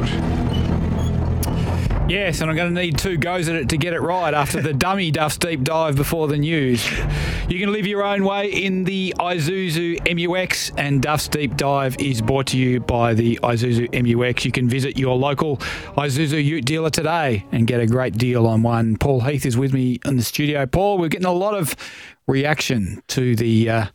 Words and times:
Boat. 0.00 0.36
Yes, 2.08 2.40
and 2.40 2.48
I'm 2.48 2.56
going 2.56 2.72
to 2.72 2.80
need 2.80 2.98
two 2.98 3.16
goes 3.16 3.48
at 3.48 3.56
it 3.56 3.68
to 3.70 3.76
get 3.76 3.92
it 3.92 4.00
right 4.00 4.32
after 4.32 4.62
the 4.62 4.72
dummy 4.72 5.10
Duff's 5.10 5.38
deep 5.38 5.64
dive 5.64 5.96
before 5.96 6.28
the 6.28 6.36
news. 6.36 6.88
You 7.48 7.58
can 7.58 7.72
live 7.72 7.84
your 7.84 8.04
own 8.04 8.24
way 8.24 8.48
in 8.48 8.84
the 8.84 9.12
Isuzu 9.18 9.98
MUX, 10.14 10.70
and 10.76 11.02
Duff's 11.02 11.26
deep 11.26 11.56
dive 11.56 11.96
is 11.98 12.22
brought 12.22 12.46
to 12.48 12.58
you 12.58 12.78
by 12.78 13.14
the 13.14 13.40
Isuzu 13.42 13.88
MUX. 13.92 14.44
You 14.44 14.52
can 14.52 14.68
visit 14.68 14.96
your 14.96 15.16
local 15.16 15.56
Isuzu 15.96 16.44
Ute 16.44 16.64
dealer 16.64 16.90
today 16.90 17.44
and 17.50 17.66
get 17.66 17.80
a 17.80 17.86
great 17.86 18.16
deal 18.16 18.46
on 18.46 18.62
one. 18.62 18.96
Paul 18.96 19.22
Heath 19.22 19.44
is 19.44 19.56
with 19.56 19.72
me 19.72 19.98
in 20.04 20.16
the 20.16 20.22
studio. 20.22 20.64
Paul, 20.64 20.98
we're 20.98 21.08
getting 21.08 21.26
a 21.26 21.32
lot 21.32 21.54
of 21.54 21.74
reaction 22.28 23.02
to 23.08 23.34
the. 23.34 23.68
Uh, 23.68 23.86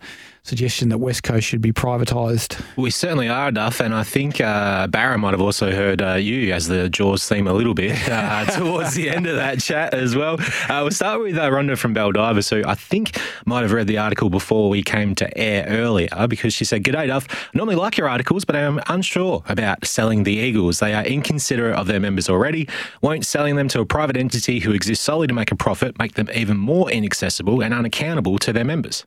suggestion 0.44 0.90
that 0.90 0.98
West 0.98 1.24
Coast 1.24 1.46
should 1.46 1.62
be 1.62 1.72
privatised. 1.72 2.62
We 2.76 2.90
certainly 2.90 3.30
are, 3.30 3.52
Duff, 3.52 3.80
and 3.80 3.94
I 3.94 4.04
think 4.04 4.42
uh, 4.42 4.88
Barra 4.88 5.18
might 5.18 5.32
have 5.32 5.42
also 5.42 5.72
heard 5.72 6.02
uh, 6.02 6.14
you 6.14 6.52
as 6.52 6.68
the 6.68 6.90
Jaws 6.90 7.28
theme 7.28 7.48
a 7.48 7.54
little 7.54 7.74
bit 7.74 7.98
uh, 8.10 8.46
towards 8.58 8.96
the 8.96 9.10
end 9.10 9.28
of 9.28 9.36
that 9.36 9.60
chat 9.60 9.94
as 9.94 10.16
well. 10.16 10.38
Uh, 10.42 10.82
we'll 10.82 10.92
start 10.92 11.22
with 11.22 11.38
uh, 11.38 11.50
Rhonda 11.50 11.78
from 11.78 11.94
Baldivis, 11.94 12.50
who 12.50 12.68
I 12.68 12.76
think 12.76 13.18
might 13.46 13.62
have 13.62 13.72
read 13.72 13.88
the 13.88 14.00
article 14.00 14.30
before 14.30 14.70
we 14.70 14.82
came 14.82 15.14
to 15.16 15.38
air 15.38 15.66
earlier 15.68 16.10
because 16.28 16.54
she 16.54 16.66
said, 16.66 16.84
G'day, 16.84 17.08
Duff. 17.08 17.28
I 17.32 17.58
normally 17.58 17.76
like 17.76 17.98
your 17.98 18.10
articles, 18.10 18.44
but 18.44 18.56
I 18.56 18.62
am 18.62 18.82
unsure 18.88 19.44
about 19.48 19.86
selling 19.86 20.24
the 20.24 20.34
Eagles. 20.34 20.80
They 20.80 20.94
are 20.94 21.04
inconsiderate 21.04 21.76
of 21.76 21.88
their 21.88 22.00
members 22.00 22.30
already. 22.30 22.68
Won't 23.02 23.26
selling 23.26 23.56
them 23.56 23.68
to 23.70 23.80
a 23.82 23.86
private 23.86 24.18
entity 24.18 24.60
who 24.60 24.72
exists 24.72 25.06
solely 25.06 25.28
to 25.28 25.34
make 25.34 25.52
a 25.52 25.56
profit 25.56 26.00
make 26.00 26.16
them 26.16 26.30
even 26.34 26.58
more 26.58 26.90
inaccessible 26.90 27.62
and 27.62 27.74
unaccountable 27.74 28.40
to 28.40 28.52
their 28.52 28.66
members? 28.66 29.06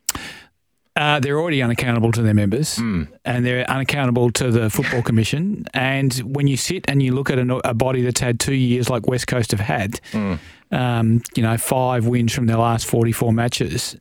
Uh, 0.97 1.19
they're 1.19 1.41
already 1.41 1.61
unaccountable 1.61 2.13
to 2.13 2.23
their 2.23 2.35
members 2.35 2.77
Mm. 2.77 3.09
and 3.25 3.45
they're 3.45 3.69
unaccountable 3.69 4.31
to 4.31 4.53
the 4.53 4.71
Football 4.71 5.03
Commission. 5.03 5.65
And 5.75 6.13
when 6.19 6.47
you 6.47 6.57
sit 6.57 6.85
and 6.89 7.03
you 7.03 7.13
look 7.15 7.31
at 7.31 7.39
a, 7.39 7.69
a 7.69 7.75
body 7.75 8.03
that's 8.03 8.21
had 8.21 8.39
two 8.39 8.55
years 8.55 8.89
like 8.89 9.09
West 9.09 9.27
Coast 9.27 9.51
have 9.51 9.61
had, 9.61 10.01
Mm. 10.13 10.39
um, 10.71 11.23
you 11.35 11.43
know, 11.43 11.57
five 11.57 12.07
wins 12.07 12.33
from 12.33 12.47
their 12.47 12.59
last 12.59 12.87
44 12.87 13.33
matches, 13.33 13.97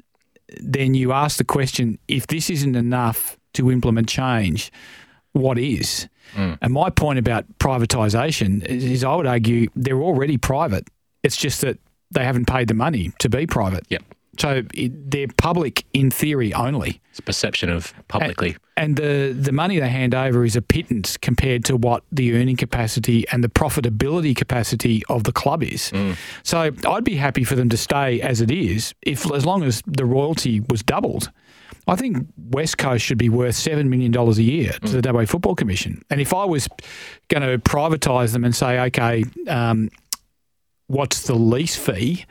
then 0.61 0.93
you 0.93 1.11
ask 1.13 1.37
the 1.37 1.43
question 1.43 1.97
if 2.07 2.27
this 2.27 2.51
isn't 2.51 2.75
enough 2.75 3.37
to 3.53 3.71
implement 3.71 4.07
change, 4.07 4.71
what 5.31 5.57
is? 5.57 6.07
Mm. 6.35 6.59
And 6.61 6.73
my 6.73 6.91
point 6.91 7.17
about 7.17 7.45
privatisation 7.57 8.63
is, 8.65 8.83
is 8.83 9.03
I 9.03 9.15
would 9.15 9.25
argue 9.25 9.67
they're 9.75 10.01
already 10.01 10.37
private. 10.37 10.87
It's 11.23 11.37
just 11.37 11.61
that 11.61 11.79
they 12.11 12.23
haven't 12.23 12.45
paid 12.45 12.67
the 12.67 12.75
money 12.75 13.11
to 13.17 13.29
be 13.29 13.47
private. 13.47 13.83
Yep. 13.89 14.03
So 14.39 14.63
it, 14.73 15.11
they're 15.11 15.27
public 15.37 15.85
in 15.93 16.09
theory 16.09 16.53
only. 16.53 17.01
It's 17.11 17.19
perception 17.19 17.69
of 17.69 17.93
publicly. 18.07 18.57
And 18.75 18.95
the, 18.95 19.35
the 19.39 19.51
money 19.51 19.79
they 19.79 19.87
hand 19.89 20.15
over 20.15 20.43
is 20.43 20.55
a 20.55 20.61
pittance 20.61 21.15
compared 21.17 21.63
to 21.65 21.77
what 21.77 22.03
the 22.11 22.33
earning 22.33 22.57
capacity 22.57 23.27
and 23.31 23.43
the 23.43 23.47
profitability 23.49 24.35
capacity 24.35 25.03
of 25.09 25.25
the 25.25 25.31
club 25.31 25.61
is. 25.61 25.91
So 26.41 26.71
I'd 26.87 27.03
be 27.03 27.15
happy 27.15 27.43
for 27.43 27.55
them 27.55 27.69
to 27.69 27.77
stay 27.77 28.19
as 28.21 28.41
it 28.41 28.49
is, 28.49 28.95
if 29.03 29.31
as 29.31 29.45
long 29.45 29.63
as 29.63 29.83
the 29.85 30.05
royalty 30.05 30.61
was 30.61 30.81
doubled. 30.81 31.29
I 31.87 31.95
think 31.95 32.25
West 32.49 32.77
Coast 32.77 33.03
should 33.03 33.17
be 33.17 33.29
worth 33.29 33.55
$7 33.55 33.87
million 33.87 34.15
a 34.15 34.31
year 34.33 34.71
to 34.85 35.01
the 35.01 35.13
WA 35.13 35.25
Football 35.25 35.53
Commission. 35.53 36.01
And 36.09 36.21
if 36.21 36.33
I 36.33 36.45
was 36.45 36.67
going 37.27 37.43
to 37.43 37.59
privatise 37.59 38.31
them 38.33 38.43
and 38.43 38.55
say, 38.55 38.79
okay, 38.79 39.25
um, 39.47 39.89
what's 40.87 41.27
the 41.27 41.35
lease 41.35 41.75
fee 41.75 42.25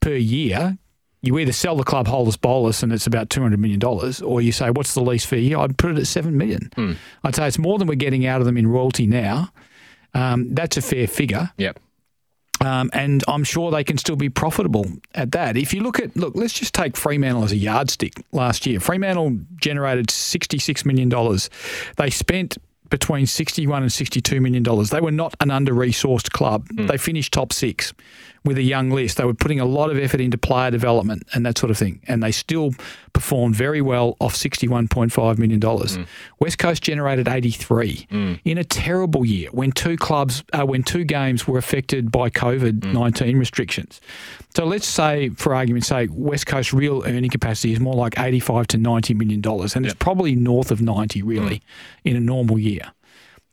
per 0.00 0.14
year? 0.14 0.78
You 1.24 1.38
either 1.38 1.52
sell 1.52 1.76
the 1.76 1.84
club 1.84 2.06
holus 2.06 2.36
bolus 2.36 2.82
and 2.82 2.92
it's 2.92 3.06
about 3.06 3.30
two 3.30 3.40
hundred 3.42 3.60
million 3.60 3.78
dollars, 3.80 4.20
or 4.22 4.40
you 4.40 4.52
say 4.52 4.70
what's 4.70 4.94
the 4.94 5.00
lease 5.02 5.24
fee? 5.24 5.54
I'd 5.54 5.78
put 5.78 5.90
it 5.92 5.98
at 5.98 6.06
seven 6.06 6.36
million. 6.36 6.70
I'd 7.24 7.34
say 7.34 7.46
it's 7.46 7.58
more 7.58 7.78
than 7.78 7.88
we're 7.88 7.94
getting 7.94 8.26
out 8.26 8.40
of 8.40 8.46
them 8.46 8.56
in 8.56 8.66
royalty 8.66 9.06
now. 9.06 9.50
Um, 10.12 10.54
that's 10.54 10.76
a 10.76 10.82
fair 10.82 11.06
figure, 11.08 11.50
Yep. 11.58 11.80
um, 12.60 12.88
and 12.92 13.24
I'm 13.26 13.42
sure 13.42 13.70
they 13.72 13.82
can 13.82 13.98
still 13.98 14.14
be 14.16 14.28
profitable 14.30 14.86
at 15.14 15.32
that. 15.32 15.56
If 15.56 15.74
you 15.74 15.80
look 15.82 15.98
at 15.98 16.16
look, 16.16 16.34
let's 16.36 16.52
just 16.52 16.72
take 16.74 16.96
Fremantle 16.96 17.42
as 17.44 17.52
a 17.52 17.56
yardstick. 17.56 18.22
Last 18.32 18.64
year, 18.66 18.78
Fremantle 18.78 19.38
generated 19.56 20.10
sixty 20.10 20.58
six 20.58 20.84
million 20.84 21.08
dollars. 21.08 21.50
They 21.96 22.10
spent 22.10 22.58
between 22.90 23.26
61 23.26 23.82
and 23.82 23.90
62 23.92 24.40
million 24.40 24.62
dollars. 24.62 24.90
They 24.90 25.00
were 25.00 25.10
not 25.10 25.34
an 25.40 25.50
under-resourced 25.50 26.30
club. 26.30 26.68
They 26.70 26.96
finished 26.98 27.32
top 27.32 27.52
6 27.52 27.92
with 28.44 28.58
a 28.58 28.62
young 28.62 28.90
list. 28.90 29.16
They 29.16 29.24
were 29.24 29.34
putting 29.34 29.58
a 29.58 29.64
lot 29.64 29.90
of 29.90 29.98
effort 29.98 30.20
into 30.20 30.36
player 30.36 30.70
development 30.70 31.26
and 31.32 31.46
that 31.46 31.56
sort 31.56 31.70
of 31.70 31.78
thing, 31.78 32.00
and 32.06 32.22
they 32.22 32.30
still 32.30 32.72
performed 33.12 33.54
very 33.54 33.80
well 33.80 34.16
off 34.20 34.34
61.5 34.34 35.38
million 35.38 35.60
dollars. 35.60 35.96
Mm. 35.96 36.06
West 36.40 36.58
Coast 36.58 36.82
generated 36.82 37.28
83 37.28 38.06
mm. 38.10 38.40
in 38.44 38.58
a 38.58 38.64
terrible 38.64 39.24
year 39.24 39.48
when 39.52 39.72
two 39.72 39.96
clubs 39.96 40.44
uh, 40.52 40.64
when 40.64 40.82
two 40.82 41.04
games 41.04 41.48
were 41.48 41.58
affected 41.58 42.10
by 42.10 42.28
COVID-19 42.28 42.92
mm. 42.92 43.38
restrictions. 43.38 44.00
So 44.54 44.64
let's 44.64 44.86
say 44.86 45.30
for 45.30 45.54
argument's 45.54 45.88
sake 45.88 46.10
West 46.12 46.46
Coast 46.46 46.72
real 46.72 47.02
earning 47.06 47.30
capacity 47.30 47.72
is 47.72 47.80
more 47.80 47.94
like 47.94 48.18
85 48.18 48.66
to 48.68 48.78
90 48.78 49.14
million 49.14 49.40
dollars 49.40 49.76
and 49.76 49.86
it's 49.86 49.94
probably 49.94 50.34
north 50.34 50.70
of 50.70 50.82
90 50.82 51.22
really 51.22 51.62
in 52.04 52.16
a 52.16 52.20
normal 52.20 52.58
year. 52.58 52.92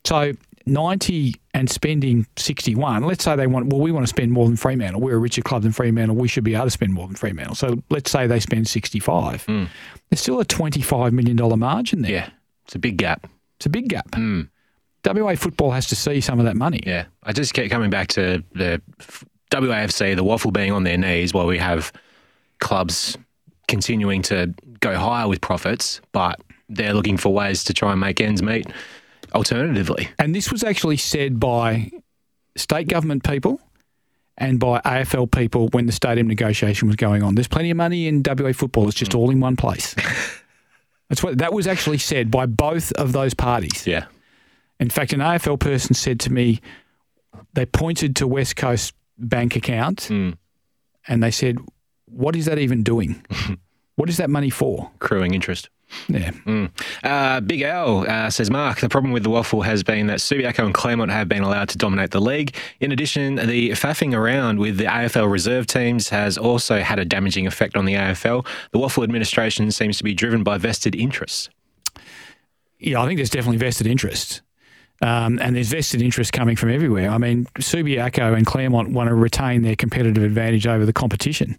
So 0.03 0.34
90 0.71 1.35
and 1.53 1.69
spending 1.69 2.25
61, 2.37 3.03
let's 3.03 3.23
say 3.23 3.35
they 3.35 3.47
want, 3.47 3.67
well, 3.67 3.81
we 3.81 3.91
want 3.91 4.03
to 4.03 4.09
spend 4.09 4.31
more 4.31 4.47
than 4.47 4.55
Fremantle. 4.55 5.01
We're 5.01 5.15
a 5.15 5.19
richer 5.19 5.41
club 5.41 5.63
than 5.63 5.71
Fremantle. 5.71 6.15
We 6.15 6.27
should 6.27 6.43
be 6.43 6.55
able 6.55 6.65
to 6.65 6.71
spend 6.71 6.93
more 6.93 7.07
than 7.07 7.15
Fremantle. 7.15 7.55
So 7.55 7.83
let's 7.89 8.09
say 8.09 8.27
they 8.27 8.39
spend 8.39 8.67
65. 8.67 9.45
Hmm. 9.45 9.65
There's 10.09 10.21
still 10.21 10.39
a 10.39 10.45
$25 10.45 11.11
million 11.11 11.59
margin 11.59 12.01
there. 12.01 12.11
Yeah. 12.11 12.29
It's 12.65 12.75
a 12.75 12.79
big 12.79 12.97
gap. 12.97 13.27
It's 13.57 13.65
a 13.65 13.69
big 13.69 13.89
gap. 13.89 14.15
Hmm. 14.15 14.43
WA 15.05 15.35
football 15.35 15.71
has 15.71 15.87
to 15.87 15.95
see 15.95 16.21
some 16.21 16.39
of 16.39 16.45
that 16.45 16.55
money. 16.55 16.81
Yeah. 16.85 17.05
I 17.23 17.33
just 17.33 17.53
keep 17.53 17.71
coming 17.71 17.89
back 17.89 18.07
to 18.09 18.43
the 18.53 18.81
WAFC, 19.51 20.15
the 20.15 20.23
waffle 20.23 20.51
being 20.51 20.71
on 20.71 20.83
their 20.83 20.97
knees 20.97 21.33
while 21.33 21.47
we 21.47 21.57
have 21.57 21.91
clubs 22.59 23.17
continuing 23.67 24.21
to 24.21 24.53
go 24.79 24.95
higher 24.95 25.27
with 25.27 25.41
profits, 25.41 26.01
but 26.11 26.39
they're 26.69 26.93
looking 26.93 27.17
for 27.17 27.33
ways 27.33 27.63
to 27.65 27.73
try 27.73 27.91
and 27.91 27.99
make 27.99 28.21
ends 28.21 28.41
meet 28.41 28.67
alternatively. 29.34 30.09
And 30.19 30.34
this 30.36 30.52
was 30.52 30.64
actually 30.64 30.97
said 30.97 31.40
by 31.40 31.92
state 32.56 32.88
government 32.88 33.24
people 33.24 33.59
and 34.38 34.59
by 34.59 34.80
AFL 34.81 35.31
people 35.31 35.68
when 35.69 35.86
the 35.86 35.92
stadium 35.92 36.28
negotiation 36.28 36.88
was 36.88 36.96
going 36.96 37.24
on. 37.24 37.36
There's 37.36 37.47
plenty 37.47 37.72
of 37.72 37.78
money 37.78 38.08
in 38.08 38.24
WA 38.25 38.53
football. 38.53 38.88
It's 38.88 38.97
just 38.97 39.14
all 39.16 39.30
in 39.30 39.40
one 39.40 39.56
place. 39.56 39.96
That's 41.09 41.22
what 41.22 41.38
that 41.40 41.53
was 41.53 41.68
actually 41.68 41.97
said 41.97 42.31
by 42.31 42.46
both 42.46 42.92
of 42.94 43.12
those 43.12 43.34
parties. 43.34 43.86
Yeah. 43.86 44.06
In 44.80 44.90
fact, 44.90 45.14
an 45.14 45.19
AFL 45.19 45.59
person 45.59 45.94
said 45.94 46.19
to 46.22 46.31
me, 46.31 46.62
they 47.53 47.66
pointed 47.66 48.16
to 48.18 48.28
West 48.28 48.56
Coast 48.56 48.94
bank 49.18 49.56
account 49.56 50.08
Mm. 50.09 50.38
and 51.08 51.22
they 51.22 51.31
said, 51.31 51.59
"What 52.06 52.36
is 52.36 52.46
that 52.46 52.58
even 52.59 52.81
doing? 52.81 53.24
what 53.96 54.09
is 54.09 54.18
that 54.18 54.30
money 54.30 54.50
for?" 54.50 54.90
Accruing 54.96 55.34
interest. 55.34 55.69
Yeah. 56.07 56.31
Uh, 57.04 57.42
Big 57.42 57.62
L 57.62 58.06
uh, 58.07 58.30
says, 58.30 58.50
Mark, 58.50 58.80
the 58.80 58.89
problem 58.89 59.13
with 59.13 59.24
the 59.24 59.30
waffle 59.30 59.62
has 59.62 59.83
been 59.83 60.07
that 60.07 60.19
Subiaco 60.19 60.65
and 60.65 60.74
Claremont 60.74 61.12
have 61.12 61.27
been 61.27 61.44
allowed 61.44 61.69
to 61.69 61.77
dominate 61.77 62.12
the 62.12 62.21
league. 62.21 62.56
In 62.80 62.92
addition, 62.92 63.36
the 63.36 63.71
faffing 63.71 64.15
around 64.15 64.60
with 64.60 64.77
the 64.77 64.86
AFL 64.86 65.31
reserve 65.31 65.68
teams 65.68 66.10
has 66.10 66.38
also 66.38 66.80
had 66.80 67.00
a 67.00 67.06
damaging 67.06 67.48
effect 67.48 67.75
on 67.75 67.86
the 67.86 67.94
AFL. 67.94 68.45
The 68.71 68.80
waffle 68.80 69.04
administration 69.04 69.71
seems 69.71 69.98
to 69.98 70.04
be 70.04 70.13
driven 70.13 70.44
by 70.44 70.57
vested 70.57 70.95
interests. 70.95 71.50
Yeah, 72.80 73.01
I 73.01 73.06
think 73.06 73.18
there's 73.18 73.30
definitely 73.30 73.57
vested 73.57 73.88
interest. 73.88 74.42
Um, 75.03 75.39
and 75.42 75.56
there's 75.56 75.69
vested 75.69 76.00
interest 76.01 76.31
coming 76.31 76.56
from 76.56 76.69
everywhere. 76.69 77.09
I 77.09 77.18
mean, 77.18 77.45
Subiaco 77.56 78.36
and 78.38 78.45
Claremont 78.45 78.92
want 78.92 79.09
to 79.09 79.15
retain 79.15 79.63
their 79.63 79.75
competitive 79.75 80.21
advantage 80.24 80.68
over 80.68 80.86
the 80.86 80.94
competition. 80.94 81.57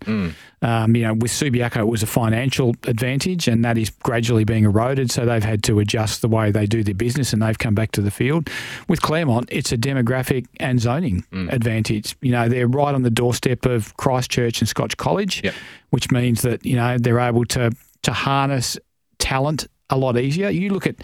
Um, 0.63 0.95
you 0.95 1.03
know, 1.03 1.15
with 1.15 1.33
Subiaco, 1.33 1.79
it 1.79 1.89
was 1.89 2.05
a 2.05 2.07
financial 2.07 2.77
advantage, 2.87 3.49
and 3.49 3.65
that 3.65 3.77
is 3.77 3.91
gradually 3.91 4.45
being 4.45 4.63
eroded. 4.63 5.11
So 5.11 5.27
they've 5.27 5.43
had 5.43 5.65
to 5.65 5.81
adjust 5.81 6.23
the 6.23 6.29
way 6.29 6.53
they 6.53 6.67
do 6.67 6.85
their 6.85 6.95
business, 6.95 7.33
and 7.33 7.43
they've 7.43 7.59
come 7.59 7.75
back 7.75 7.91
to 7.93 8.01
the 8.01 8.13
field. 8.13 8.49
With 8.89 9.03
Claremont, 9.03 9.49
it's 9.51 9.73
a 9.73 9.77
demographic 9.77 10.47
and 10.61 10.81
zoning 10.81 11.25
advantage. 11.51 12.15
You 12.21 12.31
know, 12.31 12.49
they're 12.49 12.69
right 12.69 12.95
on 12.95 13.03
the 13.03 13.11
doorstep 13.11 13.67
of 13.67 13.97
Christ 13.97 14.31
Church 14.31 14.61
and 14.61 14.69
Scotch 14.69 14.97
College, 14.97 15.43
Yep. 15.43 15.55
which 15.91 16.13
means 16.13 16.43
that 16.43 16.65
you 16.65 16.77
know 16.77 16.97
they're 16.97 17.19
able 17.19 17.45
to 17.47 17.73
to 18.03 18.13
harness 18.13 18.79
talent 19.19 19.67
a 19.91 19.97
lot 19.99 20.17
easier. 20.17 20.49
You 20.49 20.71
look 20.71 20.87
at 20.87 20.95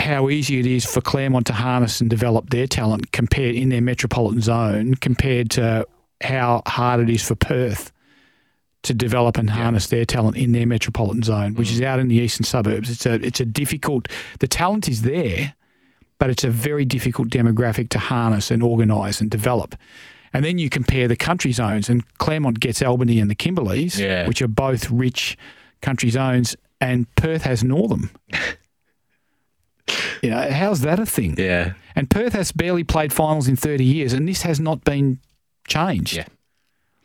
how 0.00 0.28
easy 0.30 0.58
it 0.58 0.66
is 0.66 0.84
for 0.84 1.00
Claremont 1.00 1.46
to 1.46 1.52
harness 1.52 2.00
and 2.00 2.08
develop 2.08 2.50
their 2.50 2.66
talent 2.66 3.12
compared 3.12 3.54
in 3.54 3.68
their 3.68 3.80
metropolitan 3.80 4.40
zone 4.40 4.94
compared 4.94 5.50
to 5.50 5.86
how 6.22 6.62
hard 6.66 7.00
it 7.00 7.10
is 7.10 7.22
for 7.22 7.34
Perth 7.34 7.92
to 8.82 8.94
develop 8.94 9.36
and 9.36 9.50
harness 9.50 9.88
their 9.88 10.06
talent 10.06 10.36
in 10.36 10.52
their 10.52 10.66
metropolitan 10.66 11.22
zone, 11.22 11.54
which 11.54 11.68
mm. 11.68 11.72
is 11.72 11.82
out 11.82 11.98
in 11.98 12.08
the 12.08 12.16
eastern 12.16 12.44
suburbs. 12.44 12.90
It's 12.90 13.04
a 13.04 13.14
it's 13.14 13.40
a 13.40 13.44
difficult. 13.44 14.08
The 14.38 14.48
talent 14.48 14.88
is 14.88 15.02
there, 15.02 15.54
but 16.18 16.30
it's 16.30 16.44
a 16.44 16.50
very 16.50 16.84
difficult 16.84 17.28
demographic 17.28 17.90
to 17.90 17.98
harness 17.98 18.50
and 18.50 18.62
organise 18.62 19.20
and 19.20 19.30
develop. 19.30 19.74
And 20.32 20.44
then 20.44 20.58
you 20.58 20.70
compare 20.70 21.08
the 21.08 21.16
country 21.16 21.52
zones, 21.52 21.88
and 21.88 22.02
Claremont 22.18 22.60
gets 22.60 22.80
Albany 22.82 23.18
and 23.18 23.30
the 23.30 23.34
Kimberleys, 23.34 23.98
Yeah. 23.98 24.26
which 24.28 24.40
are 24.40 24.48
both 24.48 24.90
rich 24.90 25.36
country 25.82 26.08
zones, 26.10 26.56
and 26.80 27.12
Perth 27.16 27.42
has 27.42 27.62
Northam. 27.62 28.10
you 30.22 30.30
know, 30.30 30.50
how's 30.50 30.80
that 30.80 30.98
a 30.98 31.06
thing? 31.06 31.34
Yeah. 31.38 31.74
And 31.96 32.08
Perth 32.08 32.32
has 32.34 32.52
barely 32.52 32.84
played 32.84 33.12
finals 33.12 33.48
in 33.48 33.56
30 33.56 33.84
years, 33.84 34.12
and 34.12 34.28
this 34.28 34.42
has 34.42 34.60
not 34.60 34.84
been 34.84 35.18
changed. 35.66 36.16
Yeah. 36.16 36.26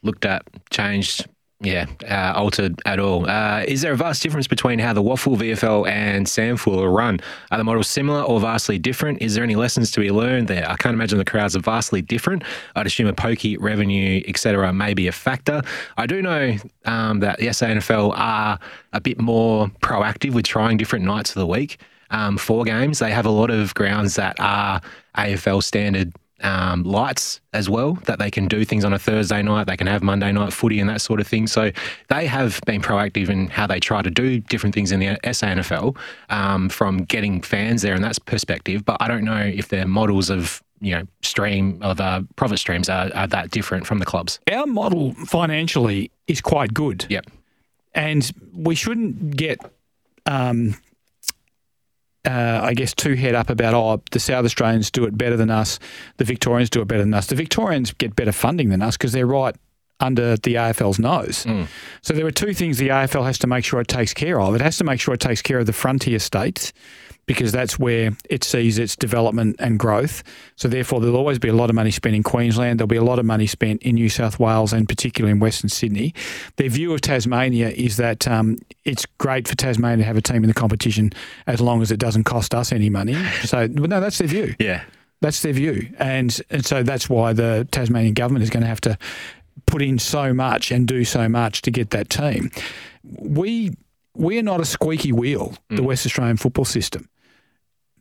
Looked 0.04 0.26
at, 0.26 0.44
changed, 0.70 1.26
yeah, 1.62 1.86
uh, 2.08 2.34
altered 2.36 2.82
at 2.86 3.00
all. 3.00 3.28
Uh, 3.30 3.64
is 3.68 3.82
there 3.82 3.94
a 3.94 3.96
vast 3.96 4.22
difference 4.22 4.48
between 4.48 4.78
how 4.78 4.94
the 4.94 5.02
Waffle, 5.02 5.38
VFL, 5.38 5.88
and 5.88 6.28
SANFL 6.28 6.84
are 6.84 6.90
run? 6.90 7.20
Are 7.50 7.58
the 7.58 7.64
models 7.64 7.88
similar 7.88 8.22
or 8.22 8.40
vastly 8.40 8.78
different? 8.78 9.22
Is 9.22 9.36
there 9.36 9.44
any 9.44 9.56
lessons 9.56 9.90
to 9.92 10.02
be 10.02 10.12
learned 10.12 10.48
there? 10.48 10.70
I 10.70 10.76
can't 10.76 10.94
imagine 10.94 11.18
the 11.18 11.26
crowds 11.26 11.56
are 11.56 11.62
vastly 11.62 12.02
different. 12.02 12.44
I'd 12.76 12.86
assume 12.86 13.08
a 13.08 13.14
pokey, 13.14 13.58
revenue, 13.58 14.22
etc., 14.28 14.72
may 14.74 14.94
be 14.94 15.08
a 15.08 15.12
factor. 15.12 15.62
I 15.98 16.06
do 16.06 16.22
know 16.22 16.58
um, 16.86 17.22
that 17.22 17.40
the 17.40 17.48
SANFL 17.48 18.14
are 18.16 18.60
a 18.94 19.02
bit 19.02 19.20
more 19.20 19.68
proactive 19.82 20.34
with 20.34 20.46
trying 20.46 20.78
different 20.78 21.06
nights 21.06 21.30
of 21.32 21.36
the 21.36 21.48
week 21.48 21.80
um, 22.10 22.38
for 22.38 22.64
games. 22.64 23.00
They 23.00 23.12
have 23.12 23.26
a 23.26 23.32
lot 23.32 23.50
of 23.50 23.74
grounds 23.74 24.16
that 24.16 24.36
are 24.40 24.82
AFL 25.18 25.64
standard 25.64 26.14
um, 26.42 26.84
lights 26.84 27.40
as 27.54 27.70
well 27.70 27.94
that 28.06 28.20
they 28.20 28.30
can 28.30 28.48
do 28.48 28.66
things 28.66 28.84
on 28.84 28.94
a 28.94 29.00
Thursday 29.00 29.42
night. 29.42 29.68
They 29.68 29.78
can 29.78 29.88
have 29.88 30.04
Monday 30.04 30.32
night 30.32 30.54
footy 30.54 30.80
and 30.80 30.90
that 30.90 31.02
sort 31.02 31.20
of 31.20 31.28
thing. 31.28 31.48
So 31.48 31.72
they 32.10 32.28
have 32.28 32.60
been 32.66 32.82
proactive 32.82 33.30
in 33.30 33.48
how 33.48 33.68
they 33.68 33.80
try 33.80 34.02
to 34.02 34.12
do 34.12 34.40
different 34.42 34.76
things 34.76 34.92
in 34.92 35.00
the 35.00 35.18
SANFL 35.24 35.98
um, 36.30 36.70
from 36.70 37.00
getting 37.06 37.42
fans 37.42 37.82
there 37.82 37.96
and 37.96 38.04
that's 38.04 38.20
perspective. 38.20 38.86
But 38.86 38.98
I 39.00 39.08
don't 39.08 39.24
know 39.24 39.38
if 39.38 39.70
their 39.70 39.88
models 39.88 40.30
of 40.30 40.62
you 40.82 40.92
know 40.92 41.08
stream 41.22 41.80
of 41.82 42.00
uh, 42.00 42.22
profit 42.36 42.60
streams 42.60 42.90
are, 42.90 43.10
are 43.16 43.28
that 43.28 43.52
different 43.52 43.88
from 43.88 44.00
the 44.00 44.06
clubs. 44.06 44.40
Our 44.52 44.66
model 44.66 45.14
financially 45.14 46.12
is 46.28 46.42
quite 46.42 46.74
good. 46.74 47.06
Yep. 47.10 47.26
And 47.94 48.30
we 48.54 48.76
shouldn't 48.76 49.38
get, 49.38 49.60
um, 50.26 50.76
uh, 52.26 52.62
I 52.64 52.74
guess, 52.74 52.94
too 52.94 53.16
head 53.16 53.36
up 53.36 53.50
about, 53.50 53.74
oh, 53.74 54.02
the 54.12 54.20
South 54.20 54.46
Australians 54.46 54.92
do 54.92 55.06
it 55.06 55.18
better 55.18 55.38
than 55.38 55.50
us, 55.50 55.80
the 56.18 56.24
Victorians 56.26 56.70
do 56.70 56.82
it 56.82 56.88
better 56.88 57.02
than 57.02 57.14
us. 57.14 57.28
The 57.28 57.36
Victorians 57.36 57.94
get 57.94 58.16
better 58.16 58.32
funding 58.32 58.70
than 58.70 58.82
us 58.82 58.98
because 58.98 59.12
they're 59.12 59.28
right 59.28 59.56
under 60.00 60.36
the 60.36 60.56
AFL's 60.56 61.00
nose. 61.00 61.46
So 62.02 62.14
there 62.14 62.26
are 62.26 62.32
two 62.32 62.54
things 62.54 62.78
the 62.78 62.90
AFL 62.90 63.26
has 63.26 63.38
to 63.40 63.48
make 63.48 63.64
sure 63.64 63.80
it 63.80 63.88
takes 63.88 64.14
care 64.14 64.42
of. 64.42 64.54
It 64.54 64.62
has 64.62 64.78
to 64.80 64.84
make 64.84 65.00
sure 65.00 65.14
it 65.14 65.22
takes 65.22 65.42
care 65.42 65.60
of 65.60 65.68
the 65.68 65.74
frontier 65.74 66.20
states 66.20 66.74
because 67.26 67.52
that's 67.52 67.80
where 67.80 68.12
it 68.30 68.44
sees 68.44 68.78
its 68.78 68.96
development 68.96 69.56
and 69.60 69.80
growth. 69.80 70.24
So 70.56 70.68
therefore, 70.68 71.00
there'll 71.00 71.16
always 71.16 71.40
be 71.40 71.48
a 71.48 71.54
lot 71.54 71.70
of 71.70 71.76
money 71.76 71.92
spent 71.92 72.16
in 72.16 72.24
Queensland. 72.24 72.80
There'll 72.80 72.88
be 72.88 72.96
a 72.96 73.04
lot 73.04 73.20
of 73.20 73.26
money 73.26 73.48
spent 73.48 73.82
in 73.84 73.96
New 73.96 74.10
South 74.10 74.40
Wales 74.40 74.74
and 74.74 74.88
particularly 74.88 75.32
in 75.32 75.40
Western 75.40 75.70
Sydney. 75.70 76.14
Their 76.58 76.70
view 76.70 76.94
of 76.94 77.02
Tasmania 77.02 77.70
is 77.70 77.98
that 77.98 78.28
um, 78.28 78.58
it's 78.84 79.06
great 79.18 79.48
for 79.48 79.56
Tasmania 79.56 79.98
to 79.98 80.04
have 80.04 80.18
a 80.18 80.22
team 80.22 80.44
in 80.44 80.48
the 80.48 80.54
competition 80.54 81.12
as 81.48 81.62
long 81.62 81.82
as 81.82 81.92
it 81.92 81.98
doesn't 82.00 82.26
cost 82.26 82.54
us 82.54 82.72
any 82.72 82.90
money. 82.90 83.16
So 83.46 83.68
but 83.68 83.90
no, 83.90 84.00
that's 84.00 84.18
their 84.18 84.28
view. 84.28 84.56
Yeah. 84.60 84.84
That's 85.22 85.42
their 85.42 85.54
view, 85.54 85.94
and 85.98 86.40
and 86.50 86.66
so 86.66 86.84
that's 86.84 87.10
why 87.10 87.34
the 87.34 87.68
Tasmanian 87.72 88.14
government 88.14 88.44
is 88.44 88.50
going 88.50 88.62
to 88.62 88.68
have 88.68 88.82
to 88.82 88.98
put 89.66 89.82
in 89.82 89.98
so 90.00 90.34
much 90.34 90.72
and 90.72 90.88
do 90.88 91.06
so 91.06 91.30
much 91.30 91.62
to 91.64 91.72
get 91.72 91.92
that 91.92 92.10
team. 92.10 92.52
We 93.04 93.76
we 94.16 94.38
are 94.40 94.44
not 94.44 94.62
a 94.62 94.66
squeaky 94.66 95.12
wheel, 95.12 95.56
the 95.70 95.84
West 95.84 96.06
Australian 96.06 96.38
football 96.38 96.66
system, 96.66 97.08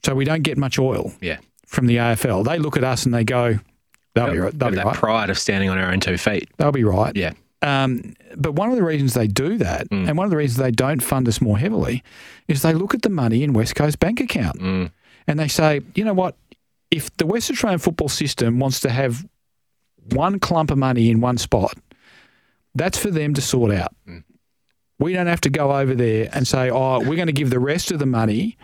so 0.05 0.15
we 0.15 0.25
don't 0.25 0.43
get 0.43 0.59
much 0.59 0.79
oil 0.79 1.13
Yeah. 1.21 1.39
from 1.67 1.87
the 1.87 1.97
AFL. 1.99 2.45
They 2.45 2.59
look 2.59 2.77
at 2.77 2.85
us 2.85 3.05
and 3.05 3.15
they 3.15 3.25
go, 3.25 3.59
"They'll 4.15 4.31
be 4.31 4.39
right. 4.39 4.59
They'll 4.59 4.67
Have 4.67 4.73
be 4.73 4.77
that 4.77 4.87
right. 4.87 4.95
pride 4.97 5.31
of 5.31 5.39
standing 5.39 5.71
on 5.71 5.79
our 5.79 5.91
own 5.91 6.01
two 6.01 6.19
feet. 6.19 6.49
They'll 6.59 6.73
be 6.73 6.85
right." 6.85 7.15
Yeah. 7.17 7.33
Um, 7.63 8.15
but 8.37 8.53
one 8.53 8.69
of 8.71 8.77
the 8.77 8.85
reasons 8.85 9.15
they 9.15 9.27
do 9.27 9.57
that, 9.57 9.89
mm. 9.89 10.07
and 10.07 10.19
one 10.19 10.27
of 10.27 10.31
the 10.31 10.37
reasons 10.37 10.59
they 10.59 10.71
don't 10.71 11.03
fund 11.03 11.27
us 11.27 11.41
more 11.41 11.57
heavily, 11.57 12.03
is 12.47 12.61
they 12.61 12.75
look 12.75 12.93
at 12.95 13.01
the 13.01 13.09
money 13.09 13.43
in 13.43 13.55
West 13.55 13.75
Coast 13.75 13.99
bank 13.99 14.21
account 14.21 14.61
mm. 14.61 14.91
and 15.27 15.41
they 15.41 15.49
say, 15.49 15.81
you 15.95 16.05
know 16.05 16.13
what? 16.13 16.37
If 16.91 17.17
the 17.17 17.25
West 17.25 17.51
Australian 17.51 17.79
football 17.79 18.11
system 18.11 18.59
wants 18.59 18.81
to 18.81 18.91
have 18.91 19.27
one 20.13 20.39
clump 20.39 20.71
of 20.71 20.77
money 20.77 21.11
in 21.11 21.23
one 21.23 21.39
spot, 21.39 21.75
that's 22.75 22.99
for 22.99 23.11
them 23.11 23.33
to 23.33 23.41
sort 23.41 23.73
out. 23.73 23.95
Mm. 24.07 24.25
We 24.99 25.15
don't 25.15 25.27
have 25.27 25.41
to 25.43 25.51
go 25.51 25.73
over 25.73 25.95
there 25.95 26.29
and 26.35 26.47
say, 26.47 26.71
oh, 26.71 27.01
we're 27.01 27.17
going 27.17 27.27
to 27.29 27.33
give 27.33 27.49
the 27.49 27.59
rest 27.59 27.91
of 27.91 27.99
the 27.99 28.07
money 28.07 28.59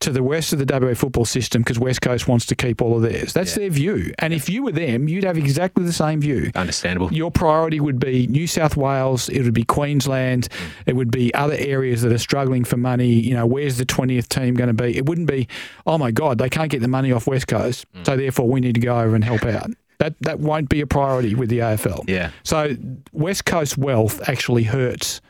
to 0.00 0.12
the 0.12 0.22
rest 0.22 0.52
of 0.52 0.58
the 0.58 0.80
WA 0.80 0.94
football 0.94 1.24
system 1.24 1.62
because 1.62 1.78
West 1.78 2.02
Coast 2.02 2.28
wants 2.28 2.44
to 2.46 2.54
keep 2.54 2.82
all 2.82 2.96
of 2.96 3.02
theirs. 3.02 3.32
That's 3.32 3.54
their 3.54 3.70
view. 3.70 4.12
And 4.18 4.34
if 4.34 4.48
you 4.48 4.62
were 4.62 4.72
them, 4.72 5.08
you'd 5.08 5.24
have 5.24 5.38
exactly 5.38 5.84
the 5.84 5.92
same 5.92 6.20
view. 6.20 6.50
Understandable. 6.54 7.12
Your 7.12 7.30
priority 7.30 7.80
would 7.80 7.98
be 7.98 8.26
New 8.26 8.46
South 8.46 8.76
Wales, 8.76 9.28
it 9.28 9.42
would 9.42 9.54
be 9.54 9.64
Queensland, 9.64 10.48
mm. 10.50 10.70
it 10.86 10.96
would 10.96 11.10
be 11.10 11.32
other 11.34 11.56
areas 11.58 12.02
that 12.02 12.12
are 12.12 12.18
struggling 12.18 12.64
for 12.64 12.76
money. 12.76 13.08
You 13.08 13.34
know, 13.34 13.46
where's 13.46 13.78
the 13.78 13.86
20th 13.86 14.28
team 14.28 14.54
going 14.54 14.68
to 14.68 14.74
be? 14.74 14.96
It 14.96 15.06
wouldn't 15.06 15.28
be, 15.28 15.48
oh 15.86 15.96
my 15.96 16.10
God, 16.10 16.38
they 16.38 16.50
can't 16.50 16.70
get 16.70 16.82
the 16.82 16.88
money 16.88 17.10
off 17.10 17.26
West 17.26 17.48
Coast, 17.48 17.86
mm. 17.94 18.04
so 18.04 18.16
therefore 18.16 18.48
we 18.48 18.60
need 18.60 18.74
to 18.74 18.80
go 18.80 19.00
over 19.00 19.14
and 19.14 19.24
help 19.24 19.44
out. 19.44 19.70
That, 19.98 20.14
that 20.20 20.40
won't 20.40 20.68
be 20.68 20.82
a 20.82 20.86
priority 20.86 21.34
with 21.34 21.48
the 21.48 21.60
AFL. 21.60 22.04
Yeah. 22.06 22.30
So 22.42 22.76
West 23.12 23.46
Coast 23.46 23.78
wealth 23.78 24.20
actually 24.28 24.64
hurts 24.64 25.22